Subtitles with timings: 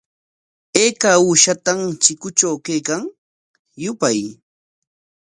[0.83, 1.71] ¿Ayka uushata
[2.03, 3.03] chikutraw kaykan?
[3.83, 4.19] Yupay.